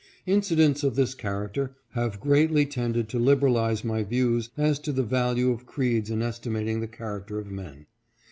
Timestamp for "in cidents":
0.25-0.83